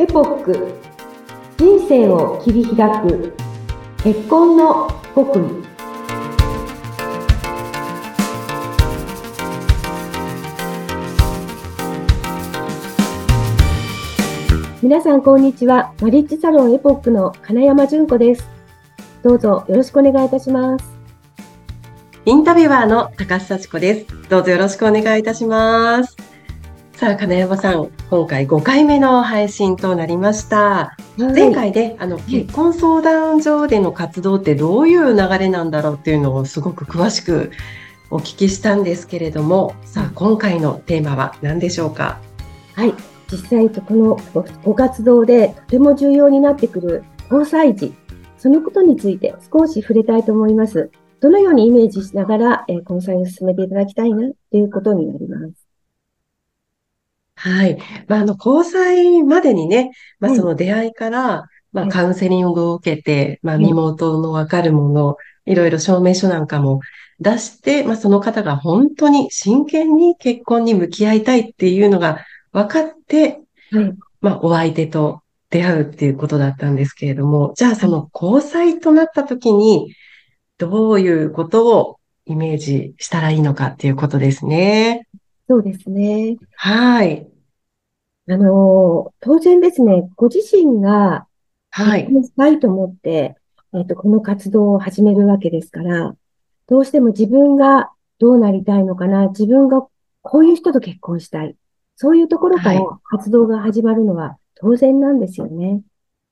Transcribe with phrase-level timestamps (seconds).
[0.00, 0.74] エポック。
[1.56, 3.32] 人生を切り開く。
[4.04, 5.42] 結婚の極意。
[14.80, 15.92] 皆さんこんにちは。
[16.00, 18.48] マリッジサロンエポックの金山純子です。
[19.24, 20.84] どうぞよろしくお願いいたします。
[22.24, 24.28] インタビュアーの高須幸子です。
[24.28, 26.17] どうぞよろしくお願いいたします。
[26.98, 30.58] さあ、金山さん、今回5回目の配信となりました。
[30.58, 37.52] はい、前回で、あの、結婚相談所での活動ってどういう流れなんだろうっていうのをすごく詳しく
[38.10, 42.18] お聞きしたんですけれども、さあ、今回のテーマは何でしょうか？
[42.74, 42.94] はい。
[43.30, 44.18] 実際、この
[44.64, 47.94] ご活動でとても重要になってくる交際時、
[48.38, 50.90] そのことについて少し触れたいと思います。
[51.20, 55.57] どのようにイメージしながら、えー、交際を進めていただきたいなということになります。
[57.38, 57.78] はい。
[58.08, 66.80] まあ、あの、交際までにね、まあ、その出会いから、まあ、カウンセリングを受けて、まあ、身元のわかるもの、いろいろ証明書なんかも
[67.20, 73.40] 出して、まあ、その方が本当に真剣に結婚に向き合いたいっていうのが分かって、
[74.20, 79.94] まあ、お相手と出会うっていうことだったんですけれども、じゃあその交際となった時に、
[80.58, 85.06] どういうことをイメージしたらいいのかっていうことですね。
[85.48, 86.36] そうですね。
[86.56, 87.26] はい。
[88.30, 91.26] あの、当然ですね、ご自身が、
[91.70, 92.06] はい。
[92.06, 93.36] したいと思って、
[93.74, 96.14] えっ、と、この活動を始めるわけですから、
[96.66, 99.86] どうしても自分がどうなりたいのかな、自分が
[100.22, 101.56] こういう人と結婚したい。
[101.96, 105.80] そういうところから活動が始まるのは当然なんですよね。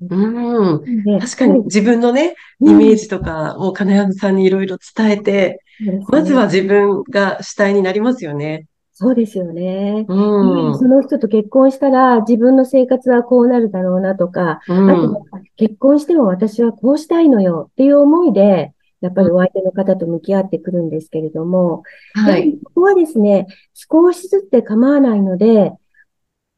[0.00, 0.84] うん。
[1.20, 5.62] 確かに自分のね、イメージとかも金山さんにいろいろ伝えて、
[6.08, 8.66] まずは自分が主体になりますよね。
[9.02, 10.06] そうですよね。
[10.08, 21.82] うん、その人と結婚したら自分の生活はこうなるだろうなとか、うん、あと結婚しても私はこうしたいのよっていう思いで、やっぱりお相手の方と向き合ってくるんですけれども、
[22.14, 22.52] はい。
[22.62, 25.72] ここはですね、少しずつで構わないので、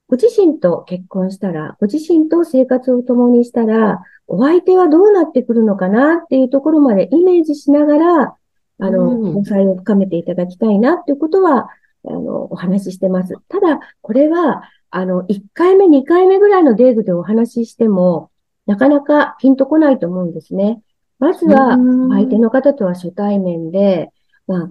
[0.09, 8.37] ご自身と結婚したら、ご自身と生活を共にしたら、お相手はどうなってくるのかなっていうところまでイメージしながら、
[8.78, 11.69] あの、交際を深めていただきたいなっていうことは、
[12.06, 13.34] あの、お話ししてます。
[13.48, 18.31] ただ、これは、あの、1回目、2回目ぐらいのデートでお話ししても、
[18.66, 20.81] なかなかピンとこないと思うんですね。
[21.19, 21.76] まずは、
[22.10, 24.10] 相手の方とは初対面で、
[24.47, 24.70] まあ、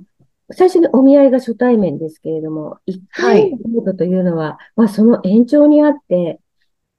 [0.51, 6.39] 最初にお見合いが初対面ですけれども、1回目のデートというのは、はい、まあ、その延長にあって、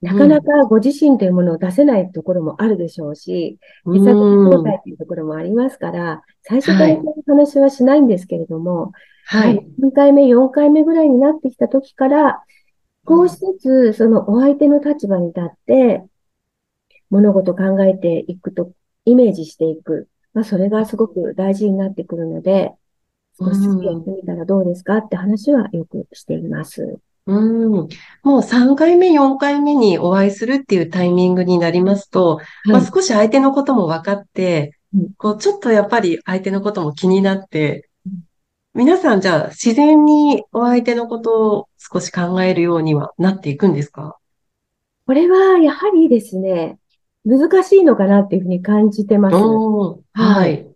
[0.05, 8.91] なかなかご自身というものを出せないところもあるでしょうし、自殺交代というところもありますから、最初からそういう話はしないんですけれども、
[9.25, 9.67] はい。
[9.81, 12.43] 3回目、4回目ぐらいになってきた時から、
[13.07, 16.03] 少しずつそのお相手の立場に立って、
[17.09, 18.71] 物事を考えていくと、
[19.05, 20.07] イメージしていく。
[20.33, 22.73] まあ、それがすごく大事になってくるので、
[23.39, 26.99] 少しずつやってみたらどうですかって話はよくしています。
[27.27, 27.71] うん。
[27.71, 27.87] も
[28.23, 34.77] う3回目、4回目にお会いするっていうタイミングになりますと、はい、まあ、少し相手のことも分かって、
[35.17, 37.89] こう、ちょっとやっぱり相手のことも気になって、
[38.73, 44.17] 皆さんじゃあ自然にお相手のことを少し考えるようにはなっていくんですか？
[45.07, 46.77] これはやはりですね、
[47.23, 49.35] 難しいのかなっていうふうに感じてます。
[50.13, 50.67] はい。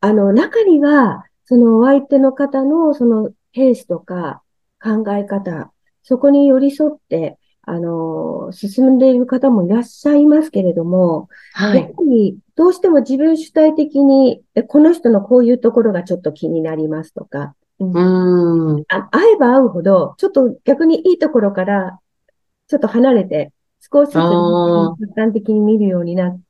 [0.00, 4.42] あの、中には、そのお相手の方のそのペースとか
[4.82, 11.80] 考え方、そこに寄り添って、あの、進んでいる方もいらっしゃいますけれども、はい。
[11.80, 21.98] やっぱり、どうしても自分主体的に、この人のこういうところがちょっと気になりますとか、うん、うんあ会えば会うほど、ちょっと逆にいいところから、
[22.66, 26.40] ちょっと離れて、少しずつ客観的に見るようになっ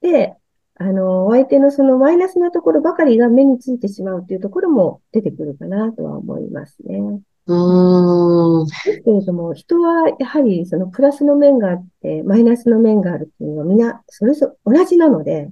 [0.00, 0.36] て、
[0.76, 7.20] あの、お相手のそのマイナスなところばかりが目についてしまうというところも出てくるかなとは思いますね。
[7.46, 8.66] うん。
[8.66, 15.50] ですけれども、人はやはりそのプラスの面があって、マイナスの面があるっていうのはみんなそれぞれ同じなので、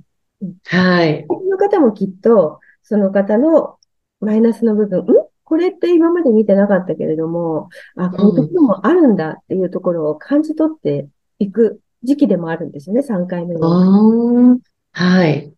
[0.67, 1.27] はい。
[1.29, 3.77] その方もきっと、その方の
[4.21, 5.05] マイナスの部分、ん？
[5.45, 11.09] これって今まで見てなかったけれども、あ、こういうところもあるんだっていうところを感じ取って
[11.39, 14.59] いく時期でもあるんですよね、3回目の。
[14.93, 15.53] はい。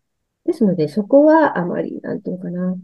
[0.47, 2.77] ですので、そこはあまり、なんていうかな、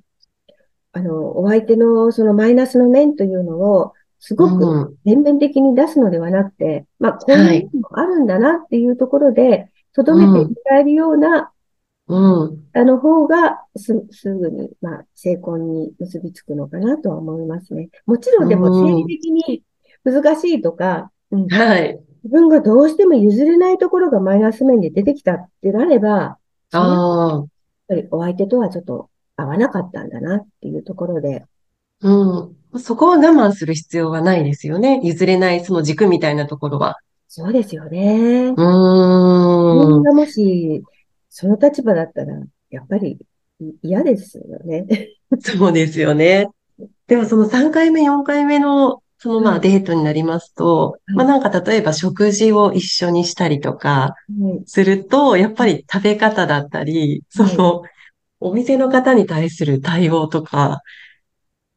[0.93, 11.53] あの、お相手のそのマイナスの面というのを、すごく全面的に出すのではなくて、うん、まあ、こういうのもあるんだなっていうところで、とどめてもらえるような、
[12.09, 12.65] うん。
[12.75, 17.89] あの方がす、すぐに、まあ、成婚に結びつくのかなとは思いますね。
[18.05, 19.63] もちろんでも、生理的に
[20.05, 22.01] 難しいとか、うん、はい。
[22.25, 26.37] 自分がどうしても譲れないところがマイナス面で出てきたってなれば、
[26.73, 27.49] ああ、っ
[27.91, 29.10] ぱりお相手とはちょっと
[29.41, 31.45] 合わなかったんだなっていうところで、
[32.03, 32.49] う
[32.79, 32.81] ん。
[32.81, 35.01] そこは我慢する必要はないですよね。
[35.03, 36.97] 譲れないその軸みたいなところは。
[37.29, 38.49] そうですよね。
[38.49, 39.89] うーん。
[39.89, 40.83] みんなもし、
[41.29, 42.35] その立場だったら、
[42.71, 43.19] やっぱり
[43.61, 44.87] い嫌ですよね。
[45.41, 46.49] そうですよね。
[47.07, 54.15] でもその3回目、4回目の、そのまはいあデートになりますと、はいまあなんか例えば食事を一緒にしたりとかは
[54.63, 57.83] いすると、やっぱり食べ方だったり、そはいの
[58.41, 60.83] お店の方に対する対応とか、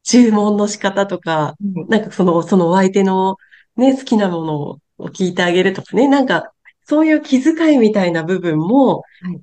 [0.03, 3.37] 注文の仕方とか、はいなんかその、そのお相手の
[3.75, 4.61] ね、好きなもの
[4.97, 6.53] を聞いてあげるとかね、なんか
[6.85, 9.41] そういう気遣いみたいな部分もはい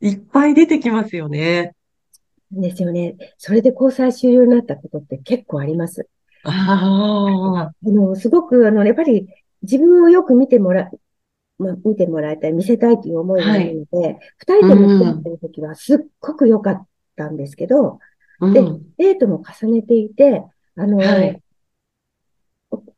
[0.00, 1.74] いっぱい出てきますよね。
[2.50, 3.16] ですよね。
[3.38, 6.08] それで交際終了になったことって結構あります。
[6.42, 9.28] ああ、あの、すごく、あの、やっぱり
[9.62, 10.90] 自分をよく見てもら、
[11.60, 16.86] まあ、見てもらいたい、見せたいという思いがあるので、二人で向き合ってる時はすっごく良かっ
[17.16, 17.98] たんですけど、
[18.40, 18.82] でうん。
[18.96, 20.42] デートも重ねていて、
[20.76, 21.42] あの、はい。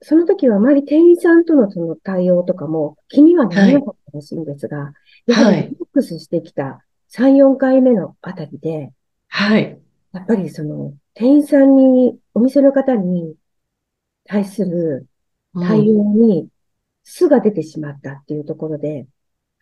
[0.02, 4.92] その時はあまり店員さんとのその対応とかも気にはならなかったらしいんですが、
[5.26, 8.92] やははいりフォックスしてきた3、4回目のあたりで、
[9.28, 9.78] はい。
[10.12, 13.34] やっぱりその店員さんに、お店の方に
[14.24, 15.06] 対する
[15.54, 16.48] うん対応に
[17.04, 19.06] 素が出てしまったっていうところで、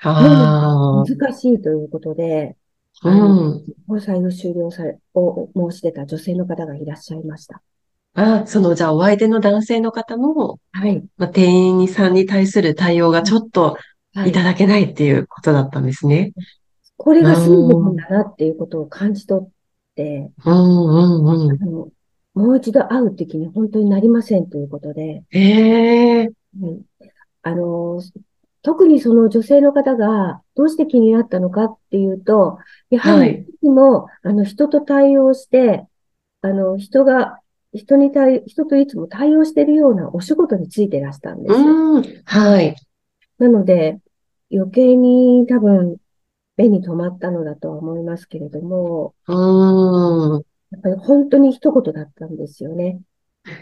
[0.03, 2.57] あ難しいということで、
[3.03, 3.65] うん。
[3.89, 7.63] 交際を終了され、を申し出た女性の方がいらっしゃいました。
[8.15, 11.03] あ、その、じゃあ、お相手の男性の方の、はい。
[11.17, 13.77] まあ、店員さんに対する対応がちょっと
[14.15, 16.33] はいいただけないっていうことだったんですね。
[16.97, 19.49] これが素の部分だなっていうことを感じ取っ
[19.95, 21.63] て、うん、うん、うん。
[21.63, 21.89] あの、
[22.35, 26.83] もう一度会う時に本当になりませんということで、ええ、うん
[27.43, 28.01] あの、
[28.63, 32.59] 特にその女性の方がどうして気になったのかっていうと、
[32.91, 35.87] やははいりいつも、あの、人と対応して、
[36.43, 37.39] あの、人が、
[37.73, 41.59] 人に対、人といつも対応しているようなお仕事についてらしたんですよ。
[41.59, 42.77] うん、はい。
[43.39, 43.99] なので、
[44.53, 45.97] 余計に多分、
[46.57, 50.45] 目に留まったのだとは思いますけれども、うん。
[50.73, 53.01] やっぱり本当に一言だったんですよね。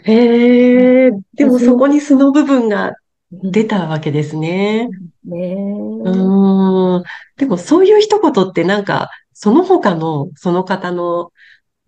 [0.03, 2.93] へえ、でもそそこに素の部分がうん
[3.31, 4.89] 出たわけですね。
[5.23, 5.53] ねえ。
[5.53, 7.03] うん。
[7.37, 11.31] でもそういう一言ってなんか、その他の、その方の、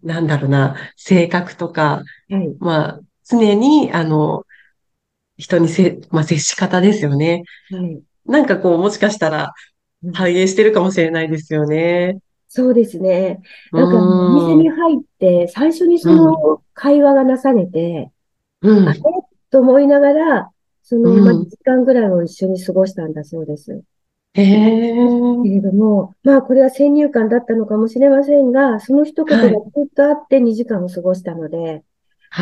[0.03, 2.55] なんだろうな、性格とか、はい。
[2.59, 4.45] まあ、常に、あの、
[5.37, 7.43] 人にせ、まあ、接し方ですよね。
[7.71, 8.01] はい。
[8.25, 9.53] なんかこう、もしかしたら
[10.03, 12.17] うん反映してるかもしれないですよね。
[12.47, 13.41] そうですね。
[13.71, 14.59] うなんか、お店ん。
[14.59, 18.11] に入って、最初にその会話がなされて、
[18.61, 18.99] うんあれ？
[19.51, 20.50] と思いながら、
[20.83, 23.83] その、うんまあ、2時間ぐらいを一緒に過ごしたんだそうです。
[24.33, 25.07] へえ。
[25.43, 31.83] けれども、まあ、これは先入観だったのかもしれませんが、その一言がずはいっとあって2時間を過ごしたので、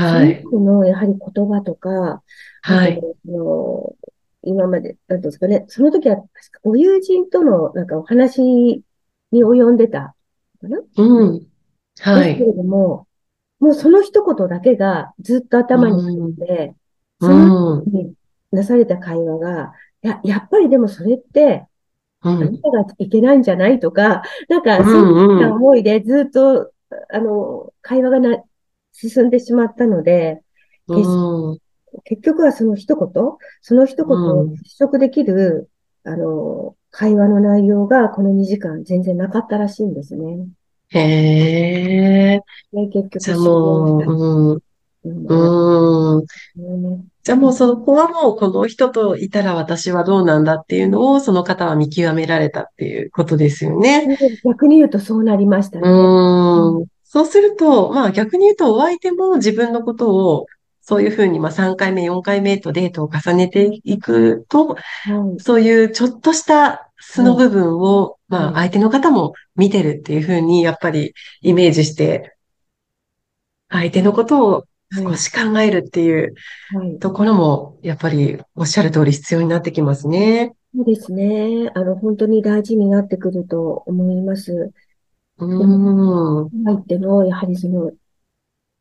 [0.01, 0.43] そのはい。
[0.51, 2.23] 人のやはり言葉とか、
[2.61, 3.01] はい。
[3.25, 3.95] あの、
[4.43, 8.83] 今まで、なんですかね、その時は確かご友人とのなんかお話に
[9.33, 10.15] 及んでた
[10.61, 10.79] かな？
[10.97, 11.47] うん。
[11.99, 12.23] はい。
[12.23, 13.07] ですけれども、
[13.59, 16.75] もうその一言だけがずっと頭に入って、
[17.19, 17.83] そのうん。
[17.85, 18.15] 時に
[18.51, 21.65] なされた会話が、や、やっぱりでもそれって、
[22.23, 22.29] う。
[22.29, 25.05] あなんたがいけないんじゃないとか、なんか、うんそういう
[25.39, 26.71] うん思いでずっと、
[27.11, 28.43] あの、会話がな、
[28.93, 30.41] 進んでしまったので、
[30.87, 30.99] う
[31.53, 31.59] ん。
[32.03, 33.23] 結局はその一言、
[33.61, 35.69] その一言をうん払拭できる、
[36.03, 40.47] あの、会話の内容がこの2時間全然なかったらしいんですね。
[40.89, 40.99] へ
[42.35, 42.41] え。
[42.73, 44.59] で、結局じゃあ終了したもう、
[45.05, 45.33] のう
[46.15, 46.25] もん。
[46.57, 47.07] うん。
[47.19, 47.23] ね。
[47.23, 54.17] じゃあもうそこはもうこの人といたら私はどうなんだっていうのをその方は見極められたっていうことですよね。
[54.43, 55.87] 逆に言うとそうなりましたうね。
[55.87, 56.85] ーん。
[57.03, 60.45] そうすると、まあ逆に言うとお相手も自分のことを
[60.81, 64.75] そういうふうにまあ3回目、4回目とデートを重ねていくと、は
[65.37, 65.39] い。
[65.39, 72.35] そういうちょっとした素の部分を、まあはい相手の方も見てるっていうふうにやっぱりイメージして、
[73.69, 76.33] 相手のことを少し考えるっていう
[76.75, 76.99] はい。
[76.99, 80.53] ところも、やっぱりおっしゃる通り必要になってきますね。
[80.75, 81.71] そうですね。
[81.75, 84.71] あの、本当に大事になってくると思います。
[85.37, 86.49] うーん。
[86.65, 87.91] 入っても、やはりその、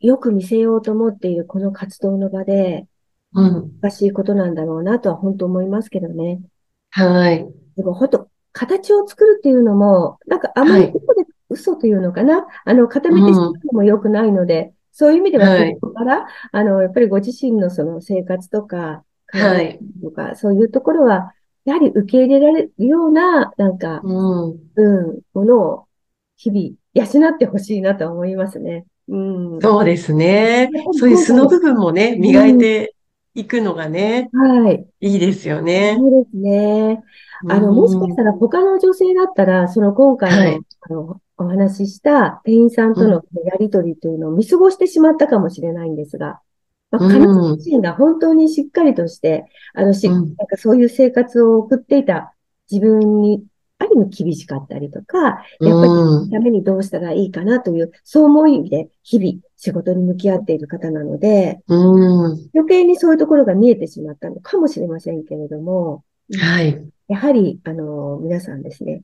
[0.00, 2.86] よく見せようと思っているこの活動の場で、
[3.34, 3.72] うん。
[3.80, 6.40] 難しいことなんだろうなとは本当思いますけどね。
[6.90, 7.46] はい。
[7.76, 12.46] でも本当、形を作るっていうのも、なんかあまりはいここで嘘というのかな？
[12.64, 19.78] あの、固めてしまうのも良くないので、そういう意味では、はいそこから、あの、やっぱりご自身のその生活とか、はい。
[20.02, 25.84] とか、そういうところは、やはり受け入れられるような、なんか、うん、うん、ものを
[26.36, 28.86] 日々養ってほしいなと思いますね。
[29.06, 29.16] う
[29.58, 30.68] ん、そうですね。
[30.98, 32.96] そういう素の部分もね、磨いて
[33.34, 34.84] いくのがね、はい。
[34.98, 35.94] いいですよね。
[35.96, 37.04] そうですね。
[37.48, 46.40] あの、もしかしたら他の女性だったら、その今回の、はい、あの、お話しした店員さんとのやりとりというのを見過ごしてしまったかもしれないんですが、
[46.90, 50.34] まあ、彼女自身が本当にしっかりとして、あのし、なん。
[50.34, 52.34] かそういう生活を送っていた
[52.70, 53.44] 自分に、
[53.80, 55.86] ある意味厳しかったりとか、やっぱ
[56.24, 66.02] りためにどうしたらいいかなという、そう思いで日々仕事に向き合っている方なので、余計にそういうところが見えてしまったのかもしれませんけれども、
[66.36, 66.90] はい。
[67.06, 69.02] やはり、あの、皆さんですね、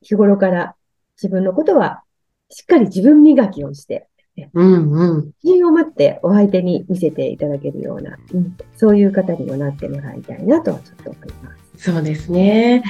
[0.00, 0.76] 日頃から
[1.22, 2.02] 自分のことは
[2.48, 4.06] しっかり自分磨きをして、
[4.54, 5.24] うんうん。
[5.44, 11.92] 自信を持ってお相手に見せていただけるような、うん、そういう方にもなってもらいたいなとちょっと思います。
[11.92, 12.82] そうですね。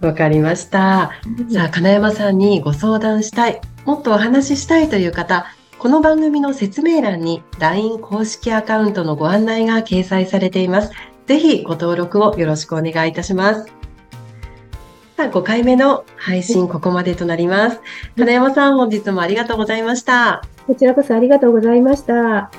[0.00, 1.12] わかりました。
[1.50, 5.46] さあ、金山さんにご相談したい、もっとお話ししたいという方、
[5.78, 10.92] この番組の説明欄に LINE 公式アカウントのご案内が掲載されています。
[11.26, 13.83] ぜひご登録をよろしくお願いいたします。
[15.16, 17.80] さあ、5回目の配信、ここまでとなります。
[18.16, 20.42] 金山さん、本日もありがとうございました。
[20.66, 22.50] こちらこそありがとうございました。